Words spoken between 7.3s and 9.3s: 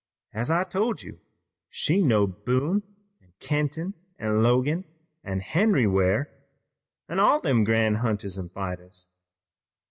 them gran' hunters an' fighters.